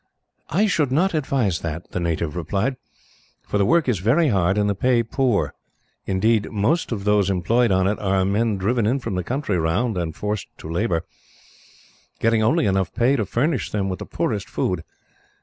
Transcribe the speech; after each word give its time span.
"I 0.49 0.65
should 0.65 0.91
not 0.91 1.13
advise 1.13 1.59
that," 1.59 1.91
the 1.91 1.99
native 1.99 2.35
replied, 2.35 2.75
"for 3.43 3.59
the 3.59 3.67
work 3.67 3.87
is 3.87 3.99
very 3.99 4.29
hard, 4.29 4.57
and 4.57 4.67
the 4.67 4.73
pay 4.73 5.03
poor. 5.03 5.53
Indeed, 6.07 6.51
most 6.51 6.91
of 6.91 7.03
those 7.03 7.29
employed 7.29 7.71
on 7.71 7.85
it 7.85 7.99
are 7.99 8.25
men 8.25 8.57
driven 8.57 8.87
in 8.87 8.97
from 8.99 9.13
the 9.13 9.23
country 9.23 9.59
round 9.59 9.99
and 9.99 10.15
forced 10.15 10.47
to 10.57 10.67
labour, 10.71 11.05
getting 12.19 12.41
only 12.41 12.65
enough 12.65 12.91
pay 12.95 13.15
to 13.15 13.27
furnish 13.27 13.69
them 13.69 13.89
with 13.89 13.99
the 13.99 14.07
poorest 14.07 14.49
food. 14.49 14.83